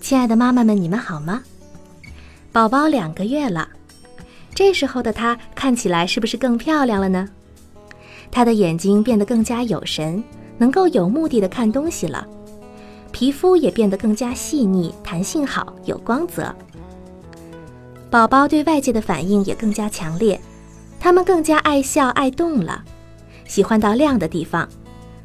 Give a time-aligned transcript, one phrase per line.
[0.00, 1.42] 亲爱的妈妈们，你们好吗？
[2.52, 3.68] 宝宝两个月了，
[4.54, 7.28] 这时候的他看起来是不是更漂亮了呢？
[8.30, 10.22] 他的眼睛变得更加有神，
[10.58, 12.26] 能够有目的的看东西了，
[13.12, 16.52] 皮肤也变得更加细腻，弹性好，有光泽。
[18.10, 20.40] 宝宝对外界的反应也更加强烈，
[20.98, 22.82] 他们更加爱笑爱动了，
[23.46, 24.68] 喜欢到亮的地方，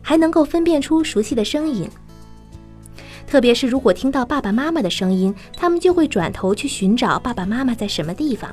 [0.01, 1.89] 还能够分辨出熟悉的声音。
[3.25, 8.49] 特别是如果听到爸爸妈妈的声音，他们就会转头去寻找爸爸妈妈在什么地方。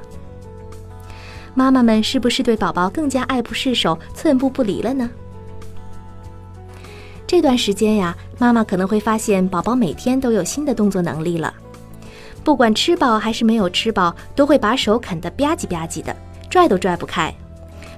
[1.54, 5.08] 妈妈们是不是对宝宝更加爱不释手、寸步不离了呢？
[7.34, 11.52] 这段时间呀，妈妈可能会发现宝宝每天都有新的动作能力了，
[12.44, 16.14] 不管吃饱还是没有吃饱，都会把手啃得吧唧吧唧的，
[16.48, 17.34] 拽都拽不开，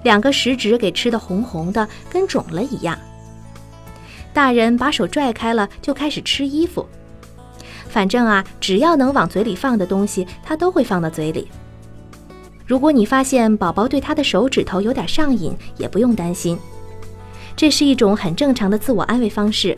[0.04, 2.98] 两个食指给吃的红红的，跟肿了一样。
[4.32, 6.86] 大人把手拽开了，就开始吃衣服。
[7.90, 11.46] 反正啊，只要能往嘴里放的东西，他都会放到嘴里。
[12.64, 16.58] 如果你发现宝宝对他的手指头有点上瘾，也不用担心，
[17.56, 19.76] 这是一种很正常的自我安慰方式，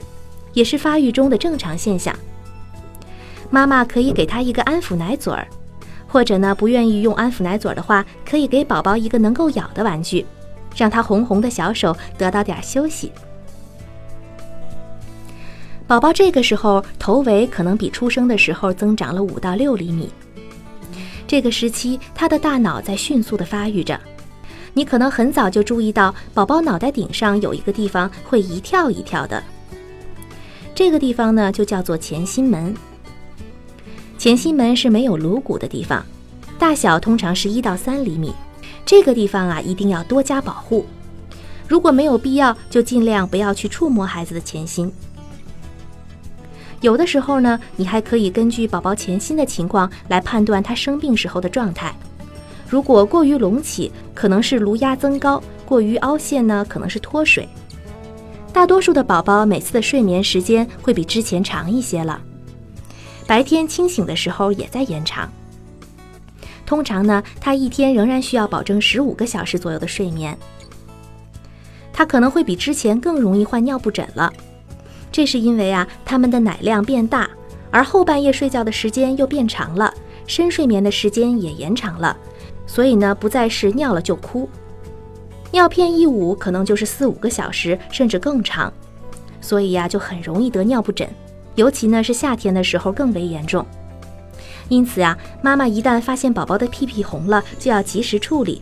[0.53, 2.12] 也是发育中的正常现象。
[3.51, 5.47] 妈妈可以给他一个安抚奶嘴儿，
[6.09, 10.27] 或者呢，不愿意用安抚奶嘴儿的话，可以给宝宝一个能够咬的玩具，
[10.77, 13.12] 让他红红的小手得到点休息。
[15.87, 20.10] 宝宝这个时候头围可能比出生的时候增长了五到六厘米。
[21.27, 23.99] 这个时期，他的大脑在迅速的发育着。
[24.75, 29.43] 你可能很早就注意到，宝宝脑袋顶上有一个地方会一跳一跳的。
[30.75, 32.75] 这个地方呢，就叫做前心门。
[34.17, 36.05] 前心门是没有颅骨的地方，
[36.59, 38.34] 大小通常是一到三厘米。
[38.84, 40.87] 这个地方啊，一定要多加保护。
[41.67, 44.91] 如果没有必要，就尽量不要去触摸孩子的前心。
[46.81, 51.95] 有的时候呢，你还可以根据宝宝前心的情况来判断他生病时候的状态。
[52.69, 57.49] 如果过于隆起，可能是颅压增高；过于凹陷呢，可能是脱水。
[58.53, 62.21] 大多数的宝宝每次的睡眠时间会比之前长一些了，
[63.27, 65.31] 白天清醒的时候也在延长。
[66.67, 70.37] 通常呢，他一天仍然需要保证十五个小时左右的睡眠。
[71.93, 74.33] 他可能会比之前更容易患尿布疹了。
[75.11, 77.28] 这是因为啊，他们的奶量变大，
[77.71, 79.93] 而后半夜睡觉的时间又变长了，
[80.27, 82.17] 深睡眠的时间也延长了，
[82.69, 84.49] 所以呢，不再是尿了就哭，
[85.51, 88.73] 尿片一捂可能就是四五个小时，甚至更长，
[89.41, 91.09] 所以呀，就很容易得尿布疹，
[91.55, 93.67] 尤其呢是夏天的时候更为严重。
[94.69, 98.61] 因此呀，妈妈一旦发现宝宝的屁屁红了，就要及时处理，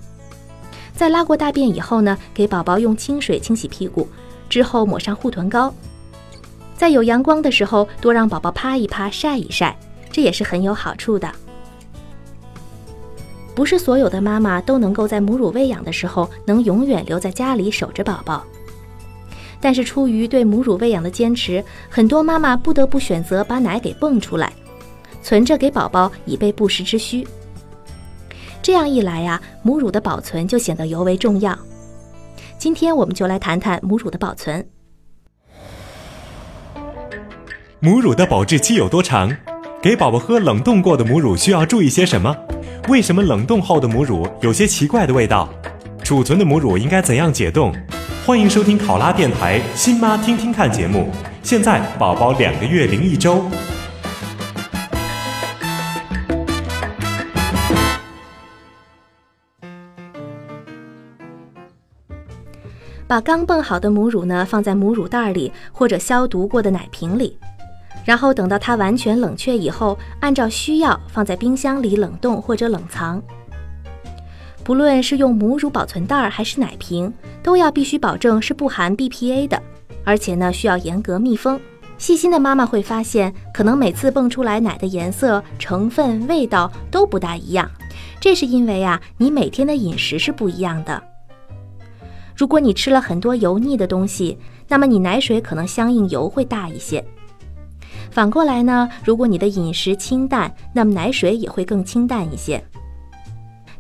[0.94, 4.08] 在拉过大便以后呢，给宝宝用清水清洗屁股，
[4.48, 5.74] 之后抹上护臀膏。
[6.76, 9.76] 在有阳光的时候，多让宝宝趴一趴、晒一晒，
[10.12, 11.28] 这也是很有好处的。
[13.56, 18.44] 不是所有的妈妈都能够在母乳喂养的时候能永远留在家里守着宝宝，
[19.62, 24.52] 但是出于对母乳喂养的坚持，很多妈妈不得不选择把奶给泵出来，
[25.22, 27.26] 存着给宝宝以备不时之需。
[28.60, 31.58] 这样一来呀，母乳的保存就显得尤为重要。
[32.58, 34.68] 今天我们就来谈谈母乳的保存。
[37.80, 39.34] 母乳的保质期有多长？
[39.80, 42.36] 给宝宝喝冷冻过的母乳需要注意些什么？
[42.88, 45.48] 为什么冷冻后的母乳有些奇怪的味道？
[46.04, 47.74] 储存的母乳应该怎样解冻？
[48.24, 51.10] 欢迎收听考拉电台《新妈听听看》节目。
[51.42, 53.44] 现在宝宝两个月零一周。
[63.08, 67.36] 把刚泵好的母乳呢放在母乳袋里或者消毒过的奶瓶里。
[68.06, 73.20] 然后等到它完全冷却以后，按照需要放在冰箱里冷冻或者冷藏。
[74.64, 77.12] 不论是用母乳保存袋还是奶瓶，
[77.42, 79.60] 都要必须保证是不含 BPA 的，
[80.04, 81.60] 而且呢需要严格密封。
[81.98, 87.68] 细心的妈妈会发现，可能每次蹦出来奶的颜色、成分、味道都不大一样。
[88.20, 91.02] 这是因为啊，你每天的饮食是不一样的。
[92.36, 94.38] 如果你吃了很多油腻的东西，
[94.68, 97.04] 那么你奶水可能相应油会大一些。
[98.10, 102.62] 反过来呢，如果你的饮食清淡，那么奶水也会更清淡一些。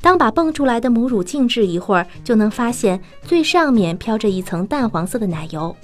[0.02, 5.74] 当把蹦出来的母乳静置一会儿，就能发现最上面飘着一层淡黄色的奶油。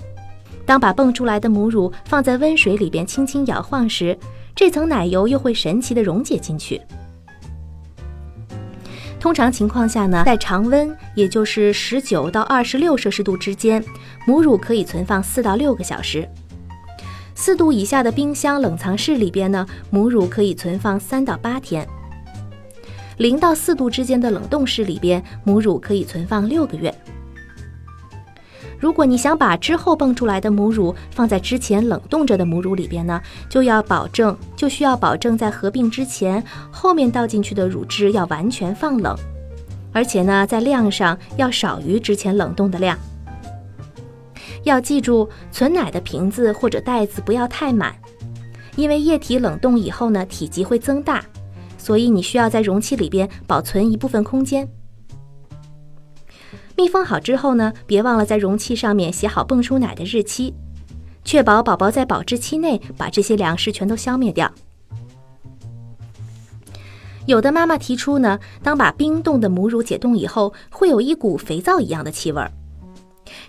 [0.65, 4.17] 当把蹦出来的母乳放在温水里边轻轻摇晃时，
[4.55, 6.81] 这层奶油又会神奇的溶解进去。
[9.19, 13.83] 通常情况下呢，在常温，也就是十九到二十六摄氏度之间，
[14.27, 16.29] 母乳可以存放四到六个小时。
[17.35, 21.87] 四度以下的冰箱冷藏室里边呢，母乳可以存放三到八天。
[23.19, 26.93] 零到四度之间的冷冻室里边，母乳可以存放六个月。
[28.79, 39.17] 如果你想把之后蹦出来的母乳放在之前冷冻着的母乳里边呢，就要保证就需要保证在合并之前，后面倒进去的乳汁要完全放冷，
[39.93, 42.99] 而且呢，在量上要少于之前冷冻的量。
[44.65, 47.95] 要记住，存奶的瓶子或者袋子不要太满，
[48.77, 51.25] 因为液体冷冻以后呢，体积会增大，
[51.77, 54.69] 所以你需要在容器里边保存一部分空间。
[56.77, 60.55] 密封好之后呢，别忘了在容器上面写好泵出奶的日期，
[61.25, 64.51] 确保宝宝在保质期内把这些粮食全都消灭掉。
[67.27, 72.51] 有的妈妈提出呢，当把冰冻的母乳解冻以后，会有一股肥皂一样的气味儿，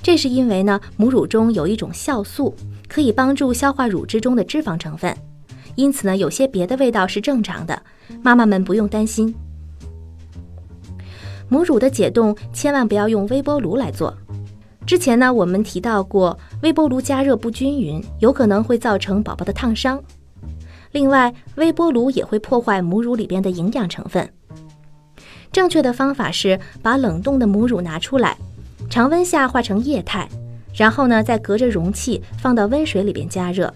[0.01, 2.55] 这是因为呢，母乳中有一种酵素，
[2.87, 5.15] 可以帮助消化乳汁中的脂肪成分，
[5.75, 7.81] 因此呢，有些别的味道是正常的，
[8.21, 9.33] 妈妈们不用担心。
[11.49, 14.13] 母乳的解冻千万不要用微波炉来做。
[14.85, 20.01] 之前呢，我们提到过，微波炉加热不均匀，有可能会造成宝宝的烫伤。
[20.91, 24.29] 另外，微波炉也会破坏母乳里边的营养成分。
[25.51, 28.37] 正确的方法是把冷冻的母乳拿出来，
[28.93, 30.29] 常温下化成液态，
[30.71, 33.73] 然后呢，再隔着容器放到温水里边加热。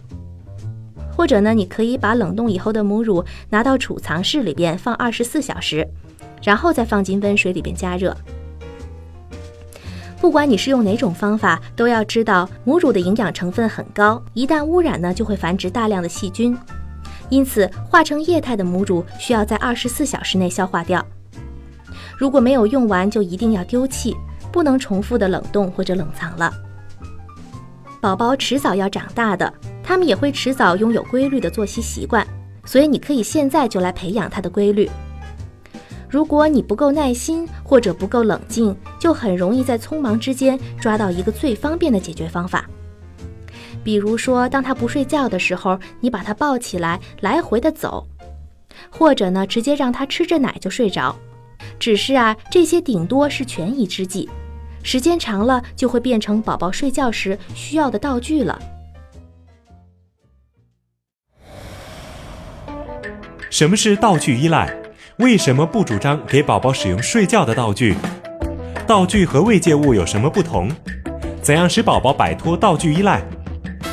[1.11, 5.87] 或者呢，你可以把冷冻以后的母乳拿到储藏室里边放二十四小时。
[6.43, 8.15] 然后再放进温水里边加热。
[10.21, 16.55] 不管你是用哪种方法，都要知道母乳的营养成分很高，一旦污染呢，就会繁殖大量的细菌。
[17.29, 21.03] 因此，化成液态的母乳需要在二十四小时内消化掉。
[22.15, 24.15] 如果没有用完，就一定要丢弃，
[24.51, 26.51] 不能重复的冷冻或者冷藏了。
[27.99, 29.51] 宝宝迟早要长大的，
[29.83, 32.25] 他们也会迟早拥有规律的作息习惯，
[32.65, 34.89] 所以你可以现在就来培养他的规律。
[36.09, 42.65] 如果你不够耐心或者不够冷静，就很容易在匆忙之间抓到一个最方便的解决方法。
[43.83, 48.07] 比如说，当他不睡觉的时候，你把他抱起来来回的走，
[48.89, 51.15] 或者呢，直接让他吃着奶就睡着。
[51.79, 54.29] 只是啊，这些顶多是权宜之计，
[54.83, 58.59] 时间长了就会变成宝宝睡觉时需要的道具了。
[63.49, 64.75] 什么是道具依赖？
[65.17, 67.95] 为什么不主张给宝宝使用睡觉的道具？
[68.85, 70.69] 道具和慰藉物有什么不同？
[71.41, 73.21] 怎样使宝宝摆脱道具依赖？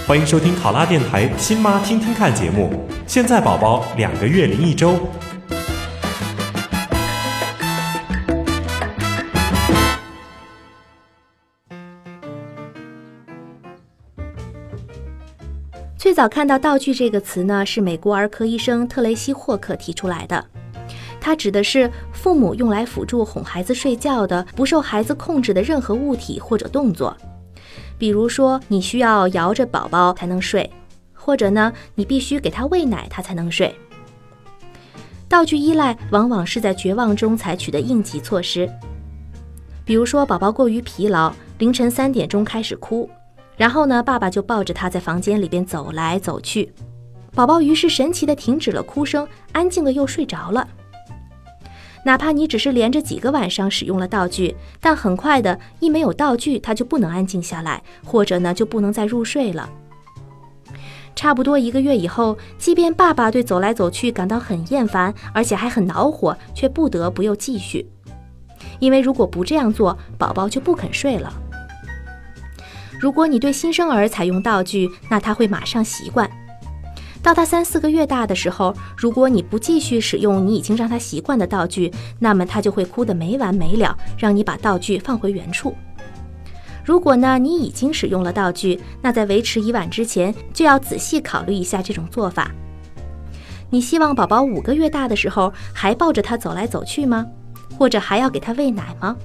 [0.07, 2.85] 欢迎收听考拉电台《新妈听听看》节目。
[3.07, 4.99] 现在宝宝两个月零一周。
[16.15, 20.45] 最早看到“道具”这个词呢，是美国儿科医生特雷西·霍克提出来的。
[21.21, 27.17] 它指的是父母用来辅助哄孩子睡觉的不受孩子控制的任何物体或者动作，
[27.99, 30.71] 比如说你需要摇着宝宝才能睡，
[31.13, 33.75] 或者呢你必须给他喂奶他才能睡。
[35.29, 38.71] 道具依赖往往是在绝望中采取的应急措施，
[39.85, 43.11] 比如说宝宝过于疲劳，凌晨三点钟开始哭，
[43.57, 46.73] 然后呢爸爸就抱着他在房间里边走来走去，
[47.33, 50.67] 宝宝于是神奇的停止了哭声，安静的又睡着了。
[52.05, 59.71] 哪怕你只是连着几个晚上使用了道具，但很快的一没有道具，他就不能安静下来，或者呢就不能再入睡了。
[61.15, 67.89] 差不多一个月以后，即便爸爸对走来走去感到很厌烦，而且还很恼火，却不得不又继续，
[68.81, 71.33] 因为如果不这样做，宝宝就不肯睡了。
[73.01, 76.31] 如果你对新生儿采用道具，那他会马上习惯。
[77.23, 85.75] 到他三四个月大的时候，如果你不继续使用你已经让他习惯的道具，那么他就会哭得没完没了，让你把道具放回原处。
[86.85, 92.51] 如果呢你已经使用了道具，那在维持已晚之前就要仔细考虑一下这种做法。
[93.71, 97.25] 你希望宝宝五个月大的时候还抱着他走来走去吗？
[97.79, 99.17] 或者还要给他喂奶吗？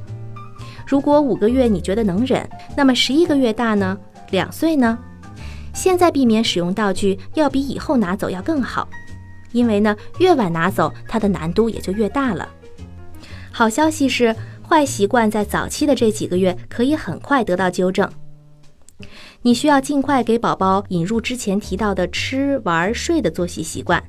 [0.89, 3.95] 如果五个月你觉得能忍，那么十一个月大呢？
[4.31, 4.97] 两岁呢？
[5.71, 8.89] 现在避免使用道具，要比以后拿走要更好，
[9.51, 12.49] 因为呢，越晚拿走，它的难度也就越大了。
[13.51, 14.35] 好消息是，
[14.67, 18.09] 坏习惯在早期的这几个月可以很快得到纠正。
[19.43, 24.03] 你需要尽快给宝宝引入之前提到的吃、玩、睡的作息习惯。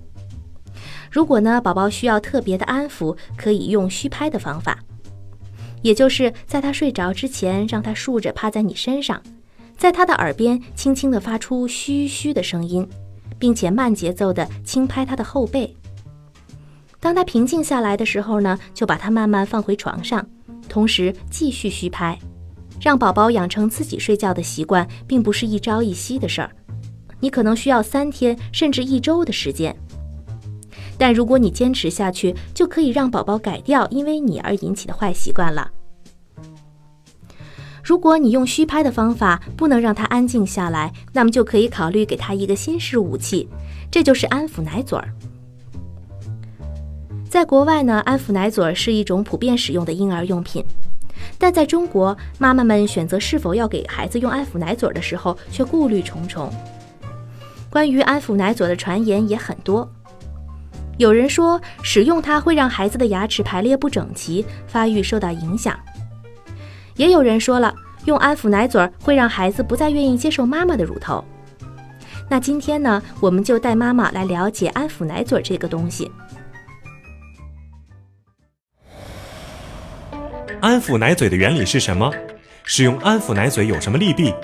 [1.11, 4.79] 如果呢，宝宝需要特别的安抚，可以用虚拍的方法。
[5.83, 9.23] 也就是在他睡着之前，让他竖着趴在你身上，
[9.77, 12.87] 在他的耳边轻轻地发出嘘嘘的声音，
[13.39, 15.75] 并且慢节奏地轻拍他的后背。
[16.99, 20.27] 当他平静下来的时候呢，就把他慢慢放回床上，
[20.69, 22.19] 同时继续虚拍。
[22.79, 26.51] 让宝宝养成自己睡觉的习惯，并不是一朝一夕的事儿，
[27.21, 29.75] 你可能需要三天甚至一周的时间。
[31.01, 35.71] 但如果你坚持下去，就可以让宝宝改掉因为你而引起的坏习惯了。
[37.83, 43.49] 如果你用虚拍的方法不能让他安静下来，那么就可以考虑给他一个新式武器，
[43.91, 45.11] 这就是安抚奶嘴儿。
[47.31, 50.63] 在国外呢，安抚奶嘴儿是一种普遍使用的婴儿用品，
[51.39, 56.53] 但在中国，妈妈们选择是否要给孩子用安抚奶嘴儿的时候，却顾虑重重。
[57.71, 59.91] 关于安抚奶嘴的传言也很多。
[61.01, 65.75] 有人说，使用它会让孩子的牙齿排列不整齐，发育受到影响。
[66.95, 71.25] 也有人说了，用安抚奶嘴会让孩子不再愿意接受妈妈的乳头。
[72.29, 76.13] 那今天呢，我们就带妈妈来了解安抚奶嘴这个东西。
[80.61, 82.13] 安抚奶嘴的原理是什么？
[82.65, 84.35] 使用安抚奶嘴有什么利弊？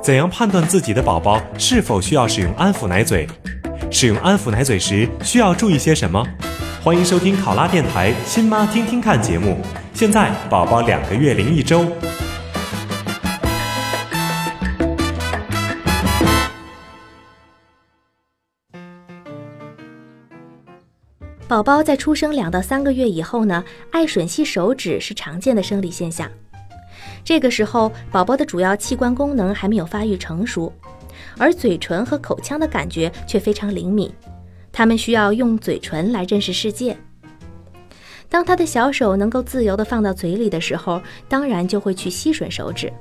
[0.00, 3.26] 怎样判断自己的宝宝是否需要使用安抚奶嘴？
[3.90, 6.26] 使用安抚奶嘴时需要注意些什么？
[6.82, 9.58] 欢迎收听考拉电台《亲妈听听看》节目。
[9.92, 11.86] 现在宝宝两个月零一周。
[21.46, 23.62] 宝宝在出生两到三个月以后呢，
[23.92, 26.28] 爱吮吸手指是常见的生理现象。
[27.22, 30.72] 这个时候，宝宝的主要器官功能还没有发育成熟。
[31.38, 34.12] 而嘴唇和口腔的感觉却非常灵敏，
[34.72, 36.96] 他们需要用嘴唇来认识世界。
[38.28, 42.92] 当他的小手能够自由地放到嘴里的时候，当然就会去吸吮手指。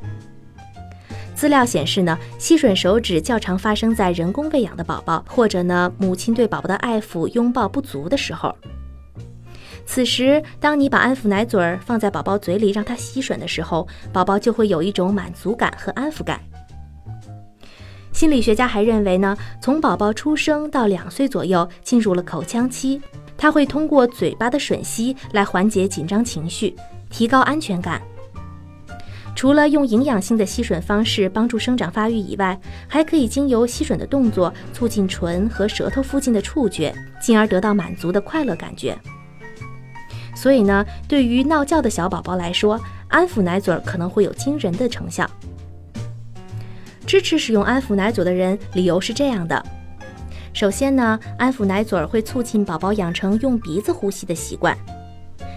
[1.33, 8.55] 资料显示呢，吸吮手指较常发生在人工喂养的宝宝，或者呢母亲对宝宝的爱抚拥抱不足的时候。
[9.85, 16.39] 此时，当你把安抚奶嘴儿放在宝宝嘴里让他吸吮的时候，宝宝就会有一种满足感和安抚感。
[18.23, 23.01] 心理学家还认为呢，从宝宝出生到两岁左右进入了口腔期，
[23.37, 26.73] 他会通过嘴巴的吮吸来缓解紧张情绪，
[27.09, 28.01] 提高安全感。
[29.35, 38.97] 除了用营养性的吸吮方式帮助生长发育以外，还可以经由吸吮的动作促进唇和舌头附近的触觉，进而得到满足的快乐感觉。
[40.33, 45.29] 所以呢，对于闹觉的小宝宝来说，安抚奶嘴可能会有惊人的成效。
[47.05, 49.63] 支持使用安抚奶嘴的人，理由是这样的：
[50.53, 54.77] 首先呢，安抚奶嘴会促进宝宝养成用鼻子呼吸的习惯，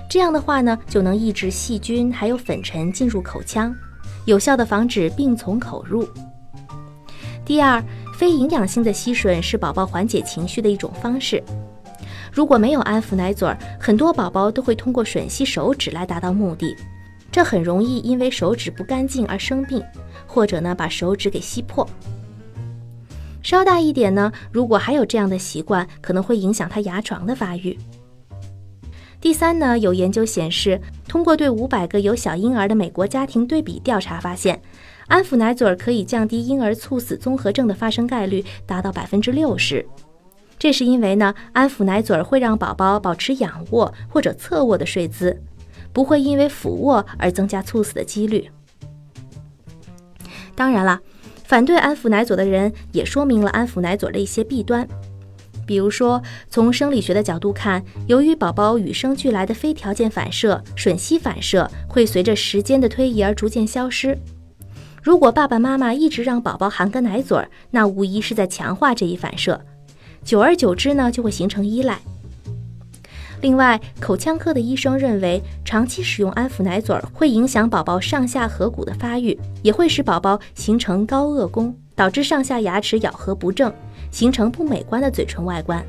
[0.08, 3.74] 这样的话呢，就能抑制细菌还有粉尘进入口腔，
[4.24, 6.06] 有效的防止病从口入。
[7.44, 7.82] 第二，
[8.18, 11.42] 非营养性的吸吮是宝宝缓解情绪的一种方式。
[12.32, 13.48] 如果没有安抚奶嘴，
[13.80, 16.76] 很多宝宝都会通过吮吸手指来达到目的。
[17.30, 19.82] 这很容易因为手指不干净而生病，
[20.36, 21.88] 或者呢把手指给吸破。
[23.42, 27.78] 稍大一点呢，如果还有这样的习惯，可能会影响他牙床的发育。
[29.18, 30.78] 第三呢，有研究显示，
[31.08, 34.60] 通过对五百个有小婴儿的美国家庭对比调查发现，
[35.06, 39.86] 安抚奶嘴可以降低婴儿猝死综合症的发生概率达到百分之六十。
[40.58, 45.42] 这是因为呢，安抚奶嘴会让宝宝保持仰卧或者侧卧的睡姿。
[45.94, 48.50] 不会因为俯卧而增加猝死的几率。
[50.56, 50.98] 当然了，
[51.44, 54.88] 反对安抚奶嘴的人也说明了安抚奶嘴的一些弊端，
[55.66, 64.18] 比如说，从生理学的角度看，由于宝宝与生俱来的非条件反射吮吸反射会随着时间的推移而逐渐消失。
[65.02, 69.60] 如果爸爸妈妈一直让宝宝含个奶嘴儿，那无疑是在强化这一反射，
[70.24, 72.00] 久而久之呢，就会形成依赖。
[73.40, 83.72] 另外，口腔科的医生认为，长期使用安抚奶嘴儿会影响宝宝上下颌骨的发育，也会使宝宝形成高颚弓，导致上下牙齿咬合不正，
[84.10, 85.84] 形成不美观的嘴唇外观。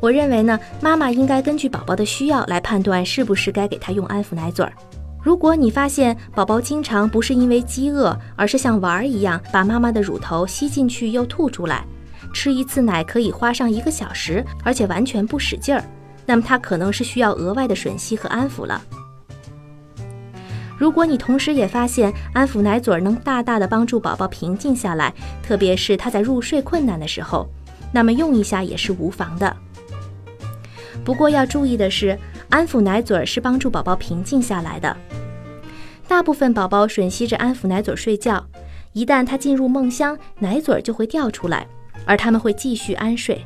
[0.00, 4.72] 我认为呢，妈妈应该根据宝宝的需要来判断是不是该给他用安抚奶嘴儿。
[5.20, 11.84] 如果你发现宝宝经常不是因为饥饿，而是像玩儿一样把妈妈的乳头吸进去又吐出来，
[12.32, 15.82] 吃一次奶可以花上一个小时，而且完全不使劲儿，
[16.28, 18.82] 那么他可能是需要额外的吮吸和安抚了。
[20.76, 27.48] 如果你同时也发现安抚奶嘴能大大的帮助宝宝平静下来，特别是他在入睡困难的时候，
[27.90, 29.56] 那么用一下也是无妨的。
[31.02, 32.16] 不过要注意的是，
[32.50, 34.94] 安抚奶嘴是帮助宝宝平静下来的。
[36.06, 38.46] 大部分宝宝吮吸着安抚奶嘴睡觉，
[38.92, 41.66] 一旦他进入梦乡，奶嘴就会掉出来，
[42.04, 43.42] 而他们会继续安睡。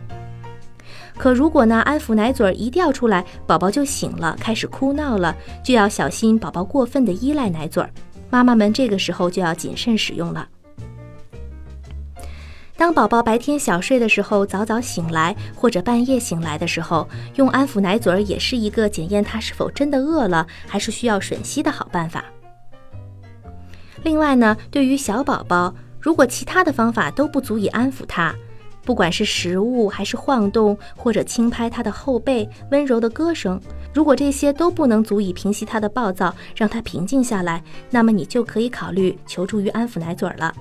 [1.16, 7.90] 可如果呢，安抚奶嘴一掉出来，宝宝就醒了，开始哭闹了，就要小心宝宝过分的依赖奶嘴儿，
[8.30, 10.48] 妈妈们这个时候就要谨慎使用了。
[12.74, 22.24] 当宝宝白天小睡的时候，早早醒来，或者半夜醒来的时候，用安抚奶嘴儿也是一个检验他是否真的饿了，还是需要吮吸的好办法。
[24.02, 28.34] 另外呢，对于小宝宝，如果其他的方法都不足以安抚他，
[28.84, 33.60] 不管是食物，还是晃动，或者轻拍他的后背，温柔的歌声，
[33.94, 40.52] 如果这些都不能足以平息他的暴躁，让他平静下来，那么你就可以考虑求助于安抚奶嘴了。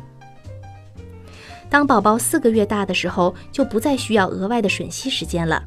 [1.70, 5.64] 当宝宝四个月大的时候，就不再需要额外的吮吸时间了。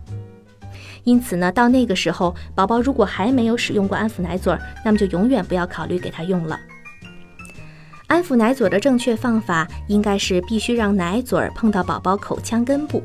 [1.02, 6.58] 因此呢，到那个时候，宝宝如果还没有使用过安抚奶嘴，那么就永远不要考虑给他用了。
[8.14, 13.02] 安抚奶嘴的正确方法应该是必须让奶嘴碰到宝宝口腔根部。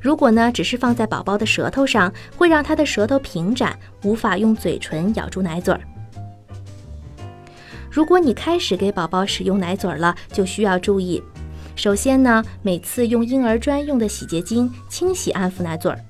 [0.00, 5.80] 如果呢，只是放在宝宝的舌头上，会让他的舌头平展，无法用嘴唇咬住奶嘴儿。
[7.90, 11.22] 如果你开始给宝宝使用奶嘴了，就需要注意。
[11.76, 16.00] 首先呢，每次用婴儿专用的洗洁精清洗安抚奶嘴儿。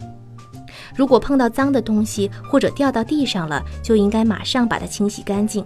[0.94, 5.64] 如果碰到脏的东西或者掉到地上了，就应该马上把它清洗干净。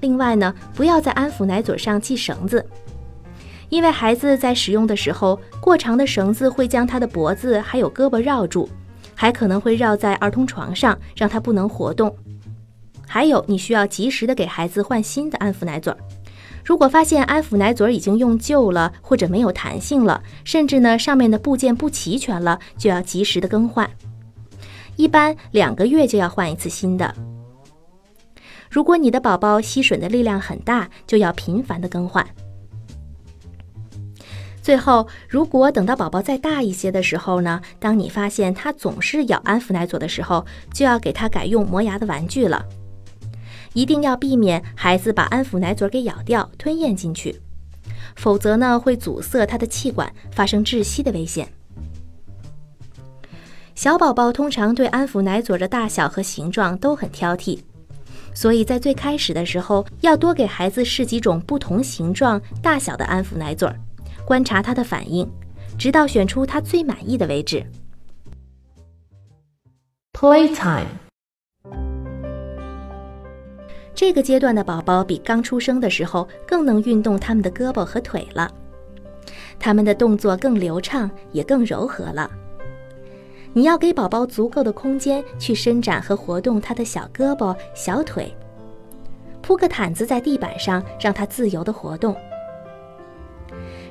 [0.00, 2.64] 另外呢，不要在安抚奶嘴上系绳子，
[3.68, 8.68] 因为孩子在使用的时候，过长的绳子会将他的脖子还有胳膊绕住，
[9.14, 12.14] 还可能会绕在儿童床上，让他不能活动。
[13.06, 15.94] 还有，你需要及时的给孩子换新的安抚奶嘴。
[16.64, 23.90] 如果发现安抚奶嘴已经用旧了，或者没有弹性了，甚至呢上面的部件不齐全了，就要及时的更换。
[24.96, 27.14] 一般两个月就要换一次新的。
[28.70, 32.24] 如果你的宝宝吸吮的力量很大，就要频繁的更换。
[34.62, 42.64] 最后，如果等到宝宝再大一些的时候呢，当你发现他总是咬安抚奶嘴的时候，就要给他改用磨牙的玩具了。
[43.72, 47.40] 一定要避免孩子把安抚奶嘴给咬掉、吞咽进去，
[48.14, 51.48] 否则呢会阻塞他的气管，发生窒息的危险。
[53.74, 57.60] 小宝宝通常对安抚奶嘴的大小和形状都很挑剔，
[58.32, 63.76] 所以在最开始的时候，要多给孩子试几种不同形状、大小的安抚奶嘴儿，
[64.24, 65.28] 观察他的反应，
[65.78, 67.64] 直到选出他最满意的为止。
[70.12, 70.86] Playtime。
[73.94, 78.50] 这个阶段的宝宝比刚出生的时候更能运动他们的胳膊和腿了，
[79.58, 82.30] 他们的动作更流畅，也更柔和了。
[83.52, 88.32] 你要给宝宝足够的空间去伸展和活动他的小胳膊、小腿，
[89.42, 92.14] 铺个毯子在地板上，让他自由的活动。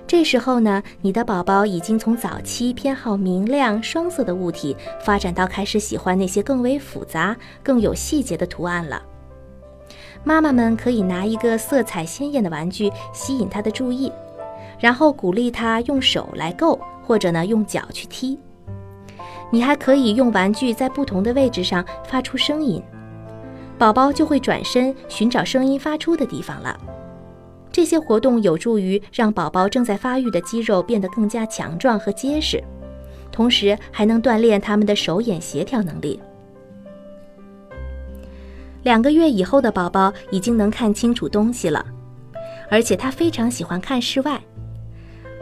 [0.07, 9.03] 这时候呢，你的宝宝已经从早期偏好明亮双色的物体，发展到开始喜欢那些更为复杂、更有细节的图案了。
[10.23, 14.11] 妈妈们可以拿一个色彩鲜艳的玩具吸引他的注意，
[14.79, 18.39] 然后鼓励他用手来够，或者呢用脚去踢。
[19.51, 22.81] 你还可以用玩具在不同的位置上发出声音，
[23.77, 26.79] 宝宝就会转身寻找声音发出的地方了。
[27.71, 32.63] 这些活动有助于让宝宝正在发育的肌肉变得更加强壮和结实，
[33.31, 36.19] 同时还能锻炼他们的手眼协调能力。
[38.83, 41.85] 两个月以后的宝宝已经能看清楚东西了，
[42.69, 44.41] 而且他非常喜欢看室外。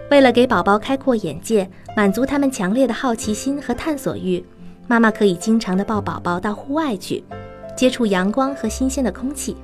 [0.09, 4.45] 为了给宝宝开阔眼界，满足他们强烈的好奇心和探索欲，
[4.87, 7.23] 妈妈可以经常的抱宝宝到户外去，
[7.75, 9.57] 接触阳光和新鲜的空气。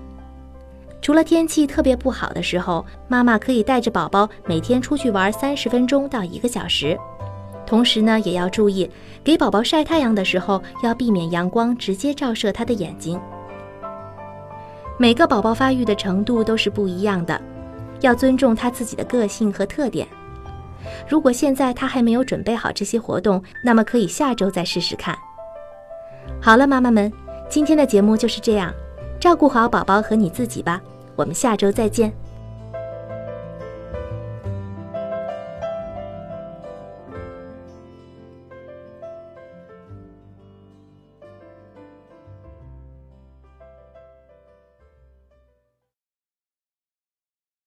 [1.00, 6.98] 除了天气特别不好的时候，妈妈可以带着宝宝每天出去玩三十分钟到一个小时。
[7.68, 8.90] 同时呢，也要注意
[9.24, 13.22] 给宝宝晒太阳的时候，要避免阳光直接照射他的眼睛。
[14.98, 17.40] 每个宝宝发育的程度都是不一样的，
[18.02, 20.08] 要尊重他自己的个性和特点。
[21.08, 25.18] 如果现在他还没有准备好这些活动，那么可以下周再试试看。
[26.42, 27.12] 好了，妈妈们，
[27.50, 28.74] 今天的节目就是这样，
[29.20, 30.82] 照顾好宝宝和你自己吧。
[31.16, 32.12] 我们下周再见。